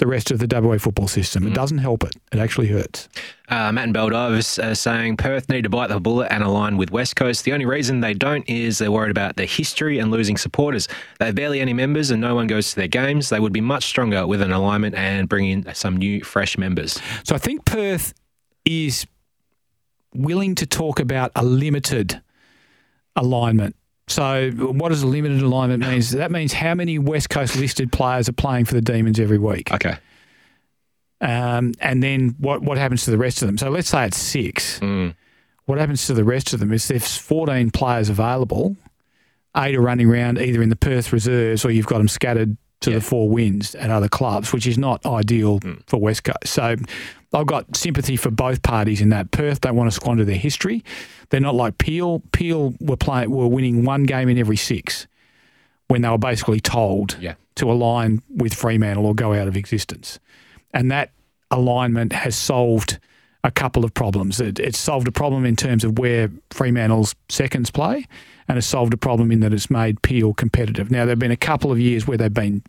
the 0.00 0.06
rest 0.06 0.30
of 0.30 0.38
the 0.38 0.48
WA 0.50 0.78
football 0.78 1.06
system. 1.06 1.46
It 1.46 1.54
doesn't 1.54 1.78
help 1.78 2.04
it. 2.04 2.16
It 2.32 2.38
actually 2.38 2.68
hurts. 2.68 3.08
Uh, 3.50 3.70
Matt 3.70 3.84
and 3.84 3.94
Baldivis 3.94 4.58
uh, 4.58 4.74
saying 4.74 5.18
Perth 5.18 5.50
need 5.50 5.64
to 5.64 5.68
bite 5.68 5.88
the 5.88 6.00
bullet 6.00 6.32
and 6.32 6.42
align 6.42 6.78
with 6.78 6.90
West 6.90 7.16
Coast. 7.16 7.44
The 7.44 7.52
only 7.52 7.66
reason 7.66 8.00
they 8.00 8.14
don't 8.14 8.48
is 8.48 8.78
they're 8.78 8.90
worried 8.90 9.10
about 9.10 9.36
their 9.36 9.46
history 9.46 9.98
and 9.98 10.10
losing 10.10 10.38
supporters. 10.38 10.88
They 11.18 11.26
have 11.26 11.34
barely 11.34 11.60
any 11.60 11.74
members 11.74 12.10
and 12.10 12.20
no 12.20 12.34
one 12.34 12.46
goes 12.46 12.70
to 12.70 12.76
their 12.76 12.88
games. 12.88 13.28
They 13.28 13.40
would 13.40 13.52
be 13.52 13.60
much 13.60 13.84
stronger 13.84 14.26
with 14.26 14.40
an 14.40 14.52
alignment 14.52 14.94
and 14.94 15.28
bring 15.28 15.46
in 15.46 15.74
some 15.74 15.98
new, 15.98 16.24
fresh 16.24 16.56
members. 16.56 16.98
So 17.22 17.34
I 17.34 17.38
think 17.38 17.66
Perth 17.66 18.14
is 18.64 19.06
willing 20.14 20.54
to 20.56 20.66
talk 20.66 20.98
about 20.98 21.30
a 21.36 21.44
limited 21.44 22.22
alignment. 23.16 23.76
So 24.10 24.50
what 24.50 24.88
does 24.88 25.02
a 25.02 25.06
limited 25.06 25.42
alignment 25.42 25.86
mean? 25.86 26.00
That 26.18 26.30
means 26.30 26.52
how 26.52 26.74
many 26.74 26.98
West 26.98 27.30
Coast 27.30 27.56
listed 27.56 27.92
players 27.92 28.28
are 28.28 28.32
playing 28.32 28.64
for 28.64 28.74
the 28.74 28.80
Demons 28.80 29.20
every 29.20 29.38
week. 29.38 29.72
Okay. 29.72 29.96
Um, 31.20 31.74
and 31.80 32.02
then 32.02 32.34
what, 32.38 32.62
what 32.62 32.78
happens 32.78 33.04
to 33.04 33.10
the 33.10 33.18
rest 33.18 33.42
of 33.42 33.46
them? 33.48 33.58
So 33.58 33.70
let's 33.70 33.88
say 33.88 34.06
it's 34.06 34.16
six. 34.16 34.80
What 34.80 35.78
happens 35.78 36.06
to 36.06 36.14
the 36.14 36.24
rest 36.24 36.52
of 36.52 36.60
them 36.60 36.72
is 36.72 36.88
there's 36.88 37.16
14 37.16 37.70
players 37.70 38.08
available, 38.08 38.76
eight 39.56 39.76
are 39.76 39.80
running 39.80 40.10
around 40.10 40.38
either 40.40 40.62
in 40.62 40.68
the 40.68 40.76
Perth 40.76 41.12
reserves 41.12 41.64
or 41.64 41.70
you've 41.70 41.86
got 41.86 41.98
them 41.98 42.08
scattered 42.08 42.56
to 42.80 42.90
the 42.90 43.00
four 43.00 43.28
winds 43.28 43.74
at 43.74 43.90
other 43.90 44.08
clubs, 44.08 44.52
which 44.52 44.66
is 44.66 44.78
not 44.78 45.04
ideal 45.06 45.60
for 45.86 46.00
West 46.00 46.24
Coast. 46.24 46.46
So 46.46 46.76
I've 47.32 47.46
got 47.46 47.76
sympathy 47.76 48.16
for 48.16 48.30
both 48.30 48.62
parties 48.62 49.00
in 49.00 49.10
that. 49.10 49.30
Perth 49.30 49.60
don't 49.60 49.76
want 49.76 49.88
to 49.88 49.94
squander 49.94 50.24
their 50.24 50.36
history. 50.36 50.82
They're 51.28 51.40
not 51.40 51.54
like 51.54 51.78
Peel. 51.78 52.22
Peel 52.32 52.74
were 52.80 52.96
playing 52.96 53.30
were 53.30 53.46
winning 53.46 53.84
one 53.84 54.04
game 54.04 54.28
in 54.28 54.36
every 54.36 54.56
six 54.56 55.06
when 55.88 56.02
they 56.02 56.08
were 56.08 56.18
basically 56.18 56.60
told 56.60 57.16
Yeah. 57.20 57.34
to 57.56 57.70
align 57.70 58.22
with 58.28 58.54
Fremantle 58.54 59.06
or 59.06 59.14
go 59.14 59.32
out 59.34 59.48
of 59.48 59.56
existence. 59.56 60.18
And 60.72 60.90
that 60.90 61.12
alignment 61.50 62.12
has 62.12 62.36
solved 62.36 62.98
a 63.42 63.50
couple 63.50 63.84
of 63.84 63.94
problems. 63.94 64.40
It, 64.40 64.58
it's 64.58 64.78
solved 64.78 65.08
a 65.08 65.12
problem 65.12 65.44
in 65.44 65.56
terms 65.56 65.82
of 65.82 65.98
where 65.98 66.30
Fremantle's 66.50 67.14
seconds 67.28 67.70
play, 67.70 68.06
and 68.48 68.58
it's 68.58 68.66
solved 68.66 68.92
a 68.92 68.96
problem 68.96 69.32
in 69.32 69.40
that 69.40 69.52
it's 69.52 69.70
made 69.70 70.02
Peel 70.02 70.34
competitive. 70.34 70.90
Now, 70.90 71.00
there 71.04 71.12
have 71.12 71.18
been 71.18 71.30
a 71.30 71.36
couple 71.36 71.72
of 71.72 71.78
years 71.78 72.06
where 72.06 72.18
they've 72.18 72.32
been 72.32 72.62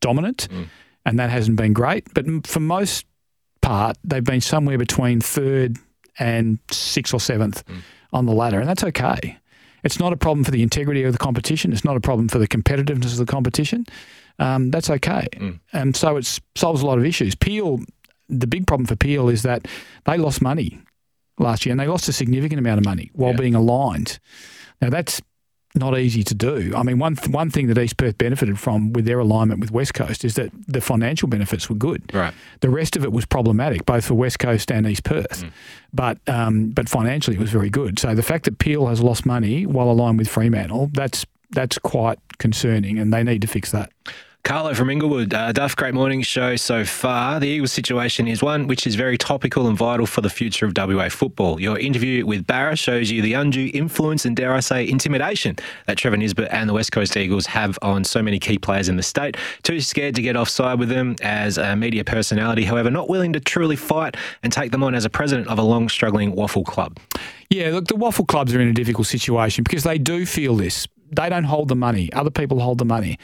dominant, 0.00 0.48
mm. 0.50 0.66
and 1.06 1.18
that 1.18 1.30
hasn't 1.30 1.56
been 1.56 1.72
great. 1.72 2.12
But 2.14 2.46
for 2.46 2.60
most 2.60 3.06
they've 4.04 4.24
been 4.24 4.40
somewhere 4.40 4.78
between 4.78 5.20
third 5.20 5.76
and 6.18 6.58
sixth 6.70 7.14
or 7.14 7.20
seventh 7.20 7.62
on 8.12 8.26
the 8.26 8.32
ladder, 8.32 8.58
and 8.60 8.68
that's 8.68 8.84
okay. 8.84 9.38
It's 9.84 9.98
not 10.00 10.12
a 10.12 10.16
problem 10.16 10.42
for 10.44 10.50
the 10.50 10.62
integrity 10.62 11.04
of 11.04 11.12
the 11.12 11.18
competition. 11.18 11.72
It's 11.72 11.84
not 11.84 11.96
a 11.96 12.00
problem 12.00 12.28
for 12.28 12.38
the 12.38 12.48
competitiveness 12.48 13.12
of 13.12 13.18
the 13.18 13.26
competition. 13.26 13.84
Um, 14.40 14.70
that's 14.70 14.90
okay. 14.90 15.26
And 15.72 15.94
so 15.96 16.16
it 16.16 16.40
solves 16.56 16.82
a 16.82 16.86
lot 16.86 16.98
of 16.98 17.04
issues. 17.04 17.34
Peel, 17.36 17.80
the 18.28 18.46
big 18.46 18.66
problem 18.66 18.86
for 18.86 18.96
Peel 18.96 19.28
is 19.28 19.42
that 19.42 19.66
they 20.04 20.16
lost 20.16 20.42
money 20.42 20.80
last 21.38 21.64
year 21.64 21.72
and 21.72 21.78
they 21.80 21.86
lost 21.86 22.08
a 22.08 22.12
significant 22.12 22.58
amount 22.58 22.78
of 22.78 22.84
money 22.84 23.10
while 23.14 23.30
Yeah. 23.32 23.36
being 23.38 23.54
aligned. 23.54 24.18
Now, 24.82 24.90
that's 24.90 25.20
not 25.78 25.98
easy 25.98 26.22
to 26.24 26.34
do. 26.34 26.72
I 26.76 26.82
mean, 26.82 26.98
one 26.98 27.16
th- 27.16 27.28
one 27.28 27.50
thing 27.50 27.68
that 27.68 27.78
East 27.78 27.96
Perth 27.96 28.18
benefited 28.18 28.58
from 28.58 28.92
with 28.92 29.04
their 29.04 29.18
alignment 29.18 29.60
with 29.60 29.70
West 29.70 29.94
Coast 29.94 30.24
is 30.24 30.34
that 30.34 30.50
the 30.66 30.80
financial 30.80 31.28
benefits 31.28 31.68
were 31.68 31.76
good. 31.76 32.02
Right. 32.14 32.34
The 32.60 32.70
rest 32.70 32.96
of 32.96 33.04
it 33.04 33.12
was 33.12 33.24
problematic, 33.26 33.86
both 33.86 34.04
for 34.04 34.14
West 34.14 34.38
Coast 34.38 34.70
and 34.70 34.86
East 34.86 35.04
Perth. 35.04 35.44
But 35.92 36.18
um, 36.26 36.70
but 36.70 36.88
financially, 36.88 37.36
it 37.36 37.40
was 37.40 37.50
very 37.50 37.70
good. 37.70 37.98
So 37.98 38.14
the 38.14 38.22
fact 38.22 38.44
that 38.44 38.58
Peel 38.58 38.86
has 38.86 39.00
lost 39.00 39.24
money 39.24 39.66
while 39.66 39.90
aligned 39.90 40.18
with 40.18 40.28
Fremantle, 40.28 40.90
that's 40.92 41.24
that's 41.50 41.78
quite 41.78 42.18
concerning, 42.38 42.98
and 42.98 43.12
they 43.12 43.22
need 43.22 43.40
to 43.42 43.48
fix 43.48 43.70
that. 43.72 43.90
Carlo 44.48 44.72
from 44.72 44.88
Inglewood, 44.88 45.34
uh, 45.34 45.52
Duff, 45.52 45.76
great 45.76 45.92
morning 45.92 46.22
show 46.22 46.56
so 46.56 46.82
far. 46.82 47.38
The 47.38 47.46
Eagles 47.46 47.70
situation 47.70 48.26
is 48.26 48.42
one 48.42 48.66
which 48.66 48.86
is 48.86 48.94
very 48.94 49.18
topical 49.18 49.68
and 49.68 49.76
vital 49.76 50.06
for 50.06 50.22
the 50.22 50.30
future 50.30 50.64
of 50.64 50.72
WA 50.74 51.10
football. 51.10 51.60
Your 51.60 51.78
interview 51.78 52.24
with 52.24 52.46
Barra 52.46 52.74
shows 52.74 53.10
you 53.10 53.20
the 53.20 53.34
undue 53.34 53.70
influence 53.74 54.24
and, 54.24 54.34
dare 54.34 54.54
I 54.54 54.60
say, 54.60 54.88
intimidation 54.88 55.56
that 55.86 55.98
Trevor 55.98 56.16
Nisbett 56.16 56.48
and 56.50 56.66
the 56.66 56.72
West 56.72 56.92
Coast 56.92 57.14
Eagles 57.14 57.44
have 57.44 57.78
on 57.82 58.04
so 58.04 58.22
many 58.22 58.38
key 58.38 58.56
players 58.56 58.88
in 58.88 58.96
the 58.96 59.02
state. 59.02 59.36
Too 59.64 59.82
scared 59.82 60.14
to 60.14 60.22
get 60.22 60.34
offside 60.34 60.78
with 60.78 60.88
them 60.88 61.16
as 61.20 61.58
a 61.58 61.76
media 61.76 62.02
personality, 62.02 62.64
however, 62.64 62.90
not 62.90 63.10
willing 63.10 63.34
to 63.34 63.40
truly 63.40 63.76
fight 63.76 64.16
and 64.42 64.50
take 64.50 64.72
them 64.72 64.82
on 64.82 64.94
as 64.94 65.04
a 65.04 65.10
president 65.10 65.48
of 65.48 65.58
a 65.58 65.62
long 65.62 65.90
struggling 65.90 66.34
waffle 66.34 66.64
club. 66.64 66.96
Yeah, 67.50 67.68
look, 67.68 67.88
the 67.88 67.96
waffle 67.96 68.24
clubs 68.24 68.54
are 68.54 68.60
in 68.62 68.68
a 68.68 68.72
difficult 68.72 69.08
situation 69.08 69.62
because 69.62 69.84
they 69.84 69.98
do 69.98 70.24
feel 70.24 70.56
this. 70.56 70.88
They 71.10 71.28
don't 71.28 71.44
hold 71.44 71.68
the 71.68 71.76
money. 71.76 72.12
Other 72.12 72.30
people 72.30 72.60
hold 72.60 72.78
the 72.78 72.84
money. 72.84 73.18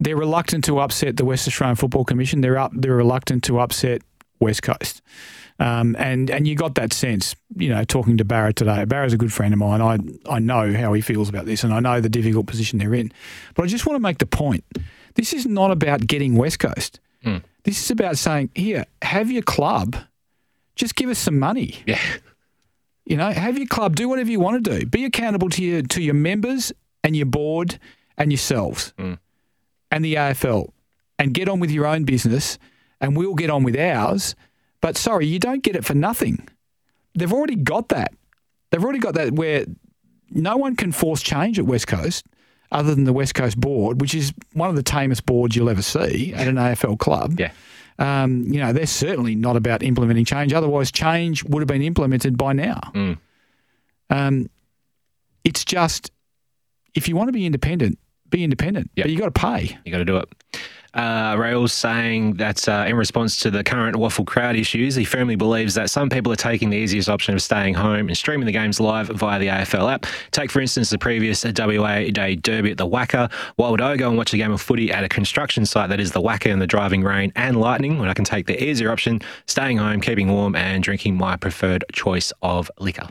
They're 0.00 0.16
reluctant 0.16 0.64
to 0.64 0.80
upset 0.80 1.16
the 1.16 1.24
West 1.24 1.46
Australian 1.48 1.76
Football 1.76 2.04
Commission. 2.04 2.40
They're 2.40 2.58
up. 2.58 2.72
They're 2.74 2.96
reluctant 2.96 3.44
to 3.44 3.60
upset 3.60 4.02
West 4.40 4.62
Coast. 4.62 5.02
Um, 5.60 5.96
and 5.98 6.30
and 6.30 6.46
you 6.46 6.54
got 6.54 6.76
that 6.76 6.92
sense, 6.92 7.34
you 7.56 7.68
know, 7.68 7.82
talking 7.82 8.16
to 8.18 8.24
Barra 8.24 8.52
today. 8.52 8.84
Barra's 8.84 9.12
a 9.12 9.16
good 9.16 9.32
friend 9.32 9.52
of 9.52 9.58
mine. 9.58 9.82
I 9.82 9.98
I 10.32 10.38
know 10.38 10.72
how 10.72 10.92
he 10.92 11.00
feels 11.00 11.28
about 11.28 11.46
this, 11.46 11.64
and 11.64 11.74
I 11.74 11.80
know 11.80 12.00
the 12.00 12.08
difficult 12.08 12.46
position 12.46 12.78
they're 12.78 12.94
in. 12.94 13.12
But 13.54 13.64
I 13.64 13.66
just 13.66 13.84
want 13.84 13.96
to 13.96 14.00
make 14.00 14.18
the 14.18 14.26
point: 14.26 14.64
this 15.14 15.32
is 15.32 15.46
not 15.46 15.72
about 15.72 16.06
getting 16.06 16.36
West 16.36 16.60
Coast. 16.60 17.00
This 17.64 17.82
is 17.82 17.90
about 17.90 18.16
saying, 18.16 18.50
here, 18.54 18.86
have 19.02 19.30
your 19.30 19.42
club. 19.42 19.96
Just 20.76 20.94
give 20.94 21.10
us 21.10 21.18
some 21.18 21.38
money. 21.38 21.74
Yeah. 21.86 22.00
You 23.04 23.16
know, 23.16 23.30
have 23.30 23.58
your 23.58 23.66
club 23.66 23.96
do 23.96 24.08
whatever 24.08 24.30
you 24.30 24.40
want 24.40 24.64
to 24.64 24.78
do. 24.78 24.86
Be 24.86 25.04
accountable 25.04 25.50
to 25.50 25.62
your 25.62 25.82
to 25.82 26.00
your 26.00 26.14
members 26.14 26.72
and 27.04 27.16
your 27.16 27.26
board 27.26 27.78
and 28.16 28.32
yourselves 28.32 28.92
and 29.90 30.04
the 30.04 30.14
AFL, 30.14 30.70
and 31.18 31.32
get 31.32 31.48
on 31.48 31.60
with 31.60 31.70
your 31.70 31.86
own 31.86 32.04
business, 32.04 32.58
and 33.00 33.16
we'll 33.16 33.34
get 33.34 33.50
on 33.50 33.62
with 33.62 33.76
ours. 33.78 34.34
But 34.80 34.96
sorry, 34.96 35.26
you 35.26 35.38
don't 35.38 35.62
get 35.62 35.76
it 35.76 35.84
for 35.84 35.94
nothing. 35.94 36.48
They've 37.14 37.32
already 37.32 37.56
got 37.56 37.88
that. 37.88 38.12
They've 38.70 38.82
already 38.82 38.98
got 38.98 39.14
that 39.14 39.32
where 39.32 39.64
no 40.30 40.56
one 40.56 40.76
can 40.76 40.92
force 40.92 41.22
change 41.22 41.58
at 41.58 41.64
West 41.64 41.86
Coast 41.86 42.26
other 42.70 42.94
than 42.94 43.04
the 43.04 43.12
West 43.12 43.34
Coast 43.34 43.58
board, 43.58 44.00
which 44.00 44.14
is 44.14 44.32
one 44.52 44.68
of 44.68 44.76
the 44.76 44.82
tamest 44.82 45.24
boards 45.24 45.56
you'll 45.56 45.70
ever 45.70 45.82
see 45.82 46.34
at 46.34 46.46
an 46.46 46.56
AFL 46.56 46.98
club. 46.98 47.40
Yeah. 47.40 47.50
Um, 47.98 48.44
you 48.44 48.60
know, 48.60 48.72
they're 48.72 48.86
certainly 48.86 49.34
not 49.34 49.56
about 49.56 49.82
implementing 49.82 50.24
change. 50.24 50.52
Otherwise, 50.52 50.92
change 50.92 51.42
would 51.44 51.60
have 51.60 51.66
been 51.66 51.82
implemented 51.82 52.36
by 52.36 52.52
now. 52.52 52.78
Um, 54.10 54.50
it's 55.44 55.64
just 55.64 56.12
if 56.98 57.08
you 57.08 57.16
want 57.16 57.28
to 57.28 57.32
be 57.32 57.46
independent, 57.46 57.98
be 58.28 58.42
independent, 58.44 58.90
Yep. 58.96 59.04
but 59.04 59.10
you 59.12 59.18
got 59.18 59.32
to 59.34 59.40
pay. 59.40 59.78
You 59.84 59.92
got 59.92 59.98
to 59.98 60.04
do 60.04 60.16
it. 60.18 60.28
Uh, 60.94 61.36
Rails 61.38 61.72
saying 61.72 62.34
that 62.34 62.66
uh, 62.68 62.84
in 62.88 62.96
response 62.96 63.36
to 63.40 63.50
the 63.50 63.62
current 63.62 63.94
waffle 63.94 64.24
crowd 64.24 64.56
issues, 64.56 64.94
he 64.96 65.04
firmly 65.04 65.36
believes 65.36 65.74
that 65.74 65.90
some 65.90 66.08
people 66.08 66.32
are 66.32 66.36
taking 66.36 66.70
the 66.70 66.76
easiest 66.76 67.08
option 67.08 67.34
of 67.34 67.42
staying 67.42 67.74
home 67.74 68.08
and 68.08 68.16
streaming 68.16 68.46
the 68.46 68.52
games 68.52 68.80
live 68.80 69.08
via 69.08 69.38
the 69.38 69.46
AFL 69.46 69.92
app. 69.92 70.06
Take, 70.32 70.50
for 70.50 70.60
instance, 70.60 70.90
the 70.90 70.98
previous 70.98 71.44
WA 71.44 72.04
Day 72.10 72.34
Derby 72.36 72.70
at 72.72 72.78
the 72.78 72.86
WACA. 72.88 73.30
Why 73.56 73.68
would 73.70 73.82
I 73.82 73.96
go 73.96 74.08
and 74.08 74.16
watch 74.18 74.32
a 74.32 74.38
game 74.38 74.50
of 74.50 74.60
footy 74.60 74.90
at 74.90 75.04
a 75.04 75.08
construction 75.08 75.64
site 75.66 75.90
that 75.90 76.00
is 76.00 76.12
the 76.12 76.22
WACA 76.22 76.46
in 76.50 76.58
the 76.58 76.66
driving 76.66 77.02
rain 77.02 77.32
and 77.36 77.60
lightning 77.60 77.98
when 77.98 78.08
I 78.08 78.14
can 78.14 78.24
take 78.24 78.46
the 78.46 78.60
easier 78.60 78.90
option, 78.90 79.20
staying 79.46 79.76
home, 79.76 80.00
keeping 80.00 80.32
warm, 80.32 80.56
and 80.56 80.82
drinking 80.82 81.16
my 81.16 81.36
preferred 81.36 81.84
choice 81.92 82.32
of 82.42 82.70
liquor? 82.80 83.08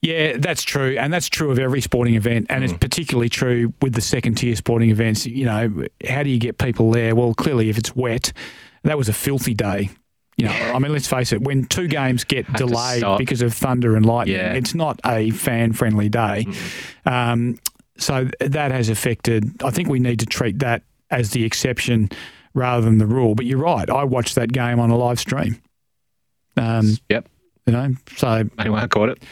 Yeah, 0.00 0.36
that's 0.38 0.62
true, 0.62 0.96
and 0.96 1.12
that's 1.12 1.28
true 1.28 1.50
of 1.50 1.58
every 1.58 1.80
sporting 1.80 2.14
event, 2.14 2.46
and 2.50 2.62
it's 2.62 2.72
particularly 2.72 3.28
true 3.28 3.72
with 3.82 3.94
the 3.94 4.00
second 4.00 4.36
tier 4.36 4.54
sporting 4.54 4.90
events. 4.90 5.26
You 5.26 5.44
know, 5.44 5.84
how 6.08 6.22
do 6.22 6.30
you 6.30 6.38
get 6.38 6.56
people 6.58 6.92
there? 6.92 7.16
Well, 7.16 7.34
clearly, 7.34 7.68
if 7.68 7.78
it's 7.78 7.96
wet, 7.96 8.32
that 8.84 8.96
was 8.96 9.08
a 9.08 9.12
filthy 9.12 9.54
day. 9.54 9.90
You 10.36 10.46
know, 10.46 10.52
I 10.52 10.78
mean, 10.78 10.92
let's 10.92 11.08
face 11.08 11.32
it. 11.32 11.42
When 11.42 11.64
two 11.64 11.88
games 11.88 12.22
get 12.22 12.46
delayed 12.52 13.02
because 13.18 13.42
of 13.42 13.52
thunder 13.52 13.96
and 13.96 14.06
lightning, 14.06 14.36
Yeah. 14.36 14.52
it's 14.52 14.72
not 14.72 15.00
a 15.04 15.30
fan-friendly 15.32 16.10
day. 16.10 16.46
Um, 17.04 17.58
so 17.96 18.28
that 18.38 18.70
has 18.70 18.88
affected. 18.90 19.64
I 19.64 19.70
think 19.70 19.88
we 19.88 19.98
need 19.98 20.20
to 20.20 20.26
treat 20.26 20.60
that 20.60 20.82
as 21.10 21.30
the 21.32 21.42
exception 21.44 22.08
rather 22.54 22.84
than 22.84 22.98
the 22.98 23.06
rule. 23.06 23.34
But 23.34 23.46
you're 23.46 23.58
right. 23.58 23.90
I 23.90 24.04
watched 24.04 24.36
that 24.36 24.52
game 24.52 24.78
on 24.78 24.90
a 24.90 24.96
live 24.96 25.18
stream. 25.18 25.60
Um, 26.56 26.96
Yep. 27.08 27.28
You 27.68 27.72
know, 27.72 27.94
so 28.16 28.44
Anyone 28.58 28.88
caught 28.88 29.10
it? 29.10 29.22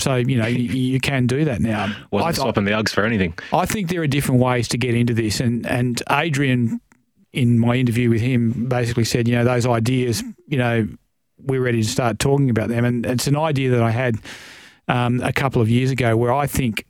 so 0.00 0.16
you 0.16 0.36
know 0.36 0.46
you, 0.46 0.64
you 0.64 1.00
can 1.00 1.26
do 1.26 1.44
that 1.44 1.60
now. 1.60 1.94
Wasn't 2.10 2.38
I, 2.38 2.42
swapping 2.42 2.64
the 2.64 2.72
Uggs 2.72 2.90
for 2.90 3.04
anything. 3.04 3.34
I 3.52 3.64
think 3.64 3.88
there 3.90 4.02
are 4.02 4.08
different 4.08 4.40
ways 4.40 4.66
to 4.68 4.78
get 4.78 4.94
into 4.94 5.14
this, 5.14 5.38
and 5.38 5.64
and 5.66 6.02
Adrian, 6.10 6.80
in 7.32 7.58
my 7.60 7.76
interview 7.76 8.10
with 8.10 8.20
him, 8.20 8.68
basically 8.68 9.04
said, 9.04 9.28
you 9.28 9.36
know, 9.36 9.44
those 9.44 9.66
ideas, 9.66 10.24
you 10.48 10.58
know, 10.58 10.88
we're 11.38 11.62
ready 11.62 11.80
to 11.82 11.88
start 11.88 12.18
talking 12.18 12.50
about 12.50 12.68
them, 12.68 12.84
and 12.84 13.06
it's 13.06 13.28
an 13.28 13.36
idea 13.36 13.70
that 13.70 13.82
I 13.82 13.90
had 13.92 14.16
um, 14.88 15.20
a 15.22 15.32
couple 15.32 15.62
of 15.62 15.68
years 15.68 15.92
ago, 15.92 16.16
where 16.16 16.32
I 16.32 16.48
think 16.48 16.84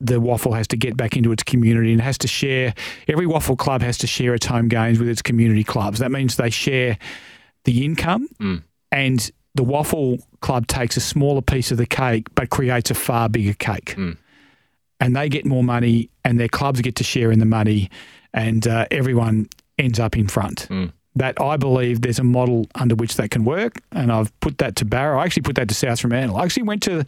the 0.00 0.20
waffle 0.20 0.54
has 0.54 0.66
to 0.68 0.76
get 0.76 0.96
back 0.96 1.16
into 1.16 1.30
its 1.30 1.42
community 1.44 1.92
and 1.92 2.00
has 2.00 2.18
to 2.18 2.26
share. 2.26 2.74
Every 3.06 3.26
waffle 3.26 3.54
club 3.54 3.82
has 3.82 3.98
to 3.98 4.06
share 4.08 4.34
its 4.34 4.46
home 4.46 4.66
games 4.68 4.98
with 4.98 5.08
its 5.08 5.22
community 5.22 5.62
clubs. 5.62 6.00
That 6.00 6.10
means 6.10 6.36
they 6.36 6.50
share 6.50 6.98
the 7.64 7.84
income, 7.84 8.26
and 8.90 9.30
the 9.54 9.62
waffle 9.64 10.18
club 10.40 10.66
takes 10.66 10.96
a 10.96 11.00
smaller 11.00 11.42
piece 11.42 11.70
of 11.72 11.78
the 11.78 11.86
cake, 11.86 12.26
but 12.34 12.50
creates 12.50 12.90
a 12.90 12.94
far 12.94 13.28
bigger 13.28 13.54
cake 13.54 13.96
and 15.02 15.16
they 15.16 15.28
get 15.30 15.46
more 15.46 15.64
money, 15.64 16.10
and 16.26 16.38
their 16.38 16.48
clubs 16.48 16.80
get 16.82 16.94
to 16.96 17.04
share 17.04 17.32
in 17.32 17.38
the 17.38 17.46
money, 17.46 17.88
and 18.34 18.66
uh, 18.68 18.84
everyone 18.90 19.48
ends 19.78 19.98
up 19.98 20.14
in 20.16 20.28
front. 20.28 20.68
That 21.16 21.40
I 21.40 21.56
believe 21.56 22.02
there's 22.02 22.18
a 22.18 22.24
model 22.24 22.66
under 22.74 22.94
which 22.94 23.16
that 23.16 23.30
can 23.30 23.44
work, 23.44 23.80
and 23.92 24.12
I've 24.12 24.30
put 24.40 24.58
that 24.58 24.76
to 24.76 24.84
Barra. 24.84 25.18
I 25.18 25.24
actually 25.24 25.42
put 25.42 25.56
that 25.56 25.68
to 25.70 25.74
South 25.74 26.00
Fremantle. 26.00 26.36
I 26.36 26.44
actually 26.44 26.64
went 26.64 26.82
to 26.84 27.04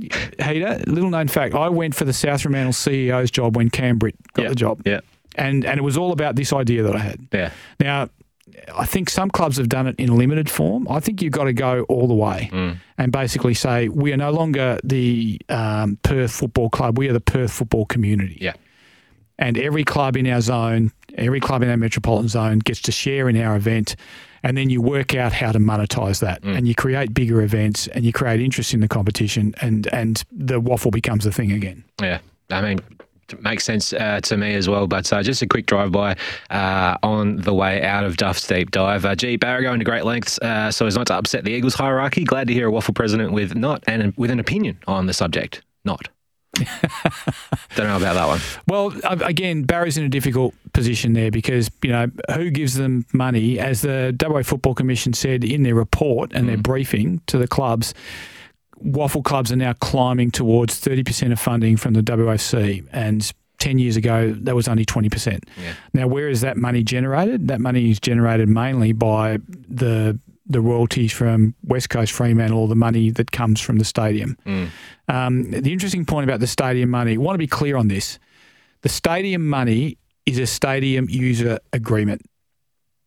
Heata. 0.00 0.86
Little 0.86 1.10
known 1.10 1.28
fact: 1.28 1.54
I 1.54 1.68
went 1.68 1.94
for 1.94 2.04
the 2.04 2.12
South 2.12 2.42
Fremantle 2.42 2.72
CEO's 2.72 3.30
job 3.30 3.56
when 3.56 3.70
Cam 3.70 3.98
Britt 3.98 4.16
got 4.32 4.42
Yeah. 4.44 4.48
the 4.48 4.54
job, 4.54 4.82
Yeah. 4.84 5.00
and 5.36 5.64
and 5.64 5.78
it 5.78 5.82
was 5.82 5.96
all 5.96 6.12
about 6.12 6.36
this 6.36 6.52
idea 6.52 6.82
that 6.82 6.94
I 6.96 7.00
had. 7.00 7.20
Yeah. 7.32 7.50
Now, 7.80 8.08
I 8.74 8.84
think 8.84 9.10
some 9.10 9.30
clubs 9.30 9.56
have 9.56 9.68
done 9.68 9.86
it 9.86 9.96
in 9.98 10.16
limited 10.16 10.50
form. 10.50 10.86
I 10.88 11.00
think 11.00 11.22
you've 11.22 11.32
got 11.32 11.44
to 11.44 11.52
go 11.52 11.82
all 11.88 12.06
the 12.06 12.14
way 12.14 12.50
and 12.98 13.12
basically 13.12 13.54
say 13.54 13.88
we 13.88 14.12
are 14.12 14.16
no 14.16 14.30
longer 14.30 14.78
the 14.84 15.40
um, 15.48 15.98
Perth 16.02 16.32
Football 16.32 16.70
Club. 16.70 16.98
We 16.98 17.08
are 17.08 17.12
the 17.12 17.20
Perth 17.20 17.52
Football 17.52 17.86
Community. 17.86 18.38
Yeah. 18.40 18.54
And 19.38 19.56
every 19.56 19.84
club 19.84 20.16
in 20.16 20.26
our 20.26 20.40
zone, 20.40 20.90
every 21.14 21.40
club 21.40 21.62
in 21.62 21.70
our 21.70 21.76
metropolitan 21.76 22.28
zone 22.28 22.58
gets 22.58 22.82
to 22.82 22.92
share 22.92 23.28
in 23.28 23.36
our 23.40 23.54
event. 23.56 23.94
And 24.42 24.56
then 24.56 24.68
you 24.70 24.80
work 24.80 25.14
out 25.14 25.32
how 25.32 25.50
to 25.52 25.58
monetize 25.58 26.20
that, 26.20 26.44
and 26.44 26.68
you 26.68 26.74
create 26.74 27.12
bigger 27.12 27.42
events, 27.42 27.88
and 27.88 28.04
you 28.04 28.12
create 28.12 28.40
interest 28.40 28.72
in 28.72 28.78
the 28.78 28.86
competition, 28.86 29.52
and 29.60 29.88
and 29.92 30.22
the 30.30 30.60
waffle 30.60 30.92
becomes 30.92 31.26
a 31.26 31.32
thing 31.32 31.50
again. 31.50 31.82
Yeah, 32.00 32.20
I 32.48 32.62
mean, 32.62 32.78
makes 33.40 33.64
sense 33.64 33.92
uh, 33.92 34.20
to 34.22 34.36
me 34.36 34.54
as 34.54 34.68
well. 34.68 34.86
But 34.86 35.12
uh, 35.12 35.22
just 35.22 35.42
a 35.42 35.46
quick 35.46 35.66
drive 35.66 35.92
by 35.92 36.16
uh, 36.50 36.96
on 37.02 37.36
the 37.36 37.54
way 37.54 37.82
out 37.82 38.04
of 38.04 38.16
Duff's 38.16 38.46
deep 38.46 38.70
dive. 38.70 39.04
Uh, 39.04 39.14
gee, 39.14 39.36
Barra 39.36 39.62
going 39.62 39.78
to 39.78 39.84
great 39.84 40.04
lengths 40.04 40.38
uh, 40.38 40.70
so 40.70 40.86
as 40.86 40.96
not 40.96 41.06
to 41.08 41.14
upset 41.14 41.44
the 41.44 41.52
Eagles 41.52 41.74
hierarchy. 41.74 42.24
Glad 42.24 42.48
to 42.48 42.54
hear 42.54 42.68
a 42.68 42.70
waffle 42.70 42.94
president 42.94 43.32
with 43.32 43.54
not 43.54 43.82
and 43.86 44.14
with 44.16 44.30
an 44.30 44.40
opinion 44.40 44.78
on 44.86 45.06
the 45.06 45.12
subject. 45.12 45.62
Not. 45.84 46.08
Don't 47.76 47.86
know 47.86 47.96
about 47.96 48.14
that 48.14 48.26
one. 48.26 48.40
Well, 48.66 48.92
uh, 49.04 49.24
again, 49.24 49.62
Barry's 49.62 49.96
in 49.96 50.04
a 50.04 50.08
difficult 50.08 50.54
position 50.72 51.12
there 51.12 51.30
because, 51.30 51.70
you 51.82 51.90
know, 51.90 52.10
who 52.34 52.50
gives 52.50 52.74
them 52.74 53.06
money? 53.12 53.58
As 53.58 53.82
the 53.82 54.16
WA 54.20 54.42
Football 54.42 54.74
Commission 54.74 55.12
said 55.12 55.44
in 55.44 55.62
their 55.62 55.74
report 55.74 56.32
and 56.32 56.48
their 56.48 56.56
briefing 56.56 57.20
to 57.26 57.38
the 57.38 57.46
clubs, 57.46 57.94
waffle 58.80 59.22
clubs 59.22 59.50
are 59.52 59.56
now 59.56 59.72
climbing 59.74 60.30
towards 60.30 60.80
30% 60.80 61.32
of 61.32 61.40
funding 61.40 61.76
from 61.76 61.94
the 61.94 62.02
WFC. 62.02 62.86
And 62.92 63.30
10 63.58 63.78
years 63.78 63.96
ago, 63.96 64.32
that 64.32 64.54
was 64.54 64.68
only 64.68 64.84
20%. 64.84 65.42
Now, 65.92 66.06
where 66.06 66.28
is 66.28 66.40
that 66.42 66.56
money 66.56 66.82
generated? 66.84 67.48
That 67.48 67.60
money 67.60 67.90
is 67.90 67.98
generated 68.00 68.48
mainly 68.48 68.92
by 68.92 69.38
the 69.68 70.18
the 70.50 70.62
royalties 70.62 71.12
from 71.12 71.54
West 71.62 71.90
Coast 71.90 72.10
Fremantle 72.10 72.58
or 72.58 72.68
the 72.68 72.74
money 72.74 73.10
that 73.10 73.32
comes 73.32 73.60
from 73.60 73.76
the 73.76 73.84
stadium. 73.84 74.34
Um, 75.06 75.50
the 75.50 75.70
interesting 75.74 76.06
point 76.06 76.24
about 76.24 76.40
the 76.40 76.46
stadium 76.46 76.88
money, 76.88 77.14
I 77.14 77.16
want 77.18 77.34
to 77.34 77.38
be 77.38 77.46
clear 77.46 77.76
on 77.76 77.88
this. 77.88 78.18
The 78.80 78.88
stadium 78.88 79.46
money 79.46 79.98
is 80.24 80.38
a 80.38 80.46
stadium 80.46 81.06
user 81.10 81.58
agreement, 81.74 82.22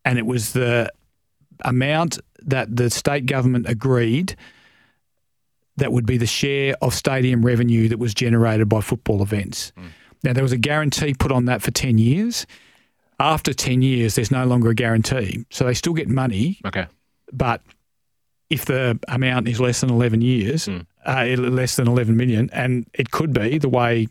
and 0.06 0.20
it 0.20 0.28
was 0.28 0.54
the 0.54 0.92
amount 1.66 2.20
that 2.44 2.76
the 2.76 2.92
state 2.92 3.26
government 3.26 3.68
agreed 3.68 4.36
that 5.78 5.92
would 5.92 6.06
be 6.06 6.18
the 6.18 6.26
share 6.28 6.76
of 6.82 6.94
stadium 6.94 7.46
revenue 7.46 7.88
that 7.90 8.00
was 8.00 8.14
generated 8.14 8.68
by 8.70 8.82
football 8.82 9.22
events. 9.24 9.72
Now, 10.24 10.34
there 10.34 10.44
was 10.44 10.52
a 10.52 10.58
guarantee 10.58 11.14
put 11.14 11.32
on 11.32 11.46
that 11.46 11.62
for 11.62 11.72
10 11.72 11.98
years. 11.98 12.46
After 13.20 13.54
10 13.54 13.82
years, 13.82 14.16
there's 14.16 14.32
no 14.32 14.46
longer 14.46 14.70
a 14.70 14.76
guarantee. 14.76 15.46
So 15.50 15.66
they 15.66 15.74
still 15.74 15.94
get 15.94 16.08
money, 16.10 16.60
Okay. 16.66 16.86
but 17.32 17.62
if 18.50 18.66
the 18.66 19.00
amount 19.08 19.48
is 19.48 19.60
less 19.60 19.82
than 19.82 19.90
11 19.90 20.22
years, 20.22 20.68
Mm. 20.68 20.86
uh, 21.06 21.42
less 21.42 21.76
than 21.78 21.88
11 21.88 22.18
million, 22.18 22.50
and 22.52 22.86
it 22.94 23.12
could 23.12 23.32
be 23.34 23.58
the 23.58 23.70
way 23.70 24.08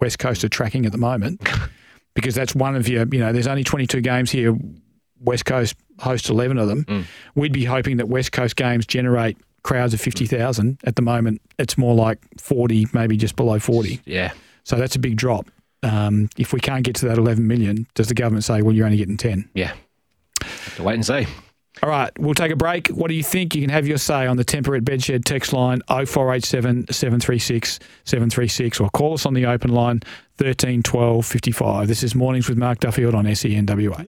West 0.00 0.18
Coast 0.18 0.44
are 0.44 0.48
tracking 0.48 0.84
at 0.86 0.92
the 0.92 0.98
moment, 0.98 1.40
because 2.14 2.34
that's 2.34 2.54
one 2.54 2.76
of 2.76 2.88
your, 2.88 3.06
you 3.10 3.20
know, 3.20 3.32
there's 3.32 3.46
only 3.46 3.64
22 3.64 4.00
games 4.02 4.30
here. 4.30 4.56
West 5.20 5.44
Coast 5.46 5.74
hosts 5.98 6.28
11 6.28 6.58
of 6.58 6.68
them. 6.68 6.84
Mm. 6.84 7.04
We'd 7.34 7.52
be 7.52 7.64
hoping 7.64 7.96
that 7.98 8.08
West 8.08 8.32
Coast 8.32 8.56
games 8.56 8.86
generate 8.86 9.36
crowds 9.62 9.94
of 9.94 10.00
50,000. 10.00 10.78
At 10.84 10.96
the 10.96 11.02
moment, 11.02 11.40
it's 11.58 11.76
more 11.76 11.94
like 11.94 12.18
40, 12.38 12.86
maybe 12.92 13.16
just 13.16 13.36
below 13.36 13.58
40. 13.58 14.00
Yeah. 14.04 14.32
So 14.64 14.76
that's 14.76 14.96
a 14.96 14.98
big 14.98 15.16
drop. 15.16 15.50
Um, 15.82 16.28
if 16.36 16.52
we 16.52 16.60
can't 16.60 16.84
get 16.84 16.94
to 16.96 17.06
that 17.06 17.18
11 17.18 17.46
million, 17.46 17.86
does 17.94 18.08
the 18.08 18.14
government 18.14 18.44
say, 18.44 18.62
well, 18.62 18.74
you're 18.74 18.84
only 18.84 18.98
getting 18.98 19.16
10? 19.16 19.48
Yeah. 19.54 19.72
Have 20.42 20.76
to 20.76 20.82
wait 20.82 20.94
and 20.94 21.06
see. 21.06 21.26
All 21.82 21.88
right, 21.88 22.10
we'll 22.18 22.34
take 22.34 22.52
a 22.52 22.56
break. 22.56 22.88
What 22.88 23.08
do 23.08 23.14
you 23.14 23.22
think? 23.22 23.54
You 23.54 23.62
can 23.62 23.70
have 23.70 23.86
your 23.86 23.96
say 23.96 24.26
on 24.26 24.36
the 24.36 24.44
Temperate 24.44 24.84
Bedshed 24.84 25.24
text 25.24 25.52
line 25.52 25.80
0487 25.88 26.86
736 26.90 27.78
736 28.04 28.80
or 28.80 28.90
call 28.90 29.14
us 29.14 29.24
on 29.24 29.32
the 29.32 29.46
open 29.46 29.70
line 29.70 30.02
13 30.36 30.82
12 30.82 31.24
55. 31.24 31.88
This 31.88 32.02
is 32.02 32.14
Mornings 32.14 32.50
with 32.50 32.58
Mark 32.58 32.80
Duffield 32.80 33.14
on 33.14 33.24
SENWA. 33.24 33.98